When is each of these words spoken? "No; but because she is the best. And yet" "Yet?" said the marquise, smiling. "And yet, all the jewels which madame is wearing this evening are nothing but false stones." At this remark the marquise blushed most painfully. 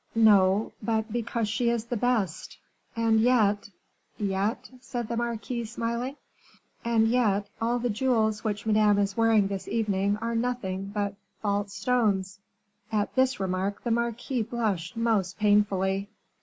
"No; 0.15 0.71
but 0.81 1.13
because 1.13 1.47
she 1.47 1.69
is 1.69 1.85
the 1.85 1.95
best. 1.95 2.57
And 2.95 3.19
yet" 3.19 3.69
"Yet?" 4.17 4.71
said 4.81 5.07
the 5.07 5.15
marquise, 5.15 5.71
smiling. 5.73 6.15
"And 6.83 7.07
yet, 7.07 7.47
all 7.61 7.77
the 7.77 7.91
jewels 7.91 8.43
which 8.43 8.65
madame 8.65 8.97
is 8.97 9.15
wearing 9.15 9.47
this 9.47 9.67
evening 9.67 10.17
are 10.17 10.33
nothing 10.33 10.87
but 10.87 11.13
false 11.43 11.75
stones." 11.75 12.39
At 12.91 13.13
this 13.13 13.39
remark 13.39 13.83
the 13.83 13.91
marquise 13.91 14.47
blushed 14.47 14.97
most 14.97 15.37
painfully. 15.37 16.09